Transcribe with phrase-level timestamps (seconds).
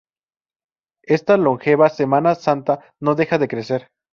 [1.03, 3.89] Esta longeva Semana Santa no deja de crecer.